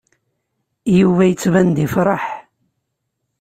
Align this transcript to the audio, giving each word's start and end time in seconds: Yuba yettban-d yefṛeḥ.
Yuba 0.99 1.23
yettban-d 1.25 1.77
yefṛeḥ. 1.81 2.23